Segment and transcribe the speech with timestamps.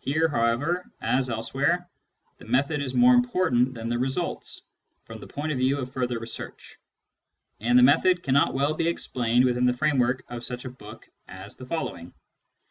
[0.00, 1.88] Here, however, as elsewhere,
[2.36, 4.66] the method is more important than the results,
[5.06, 6.76] from the point of view of further research;
[7.58, 11.56] and the method cannot well be explained within the framework of such a book as
[11.56, 12.12] the following.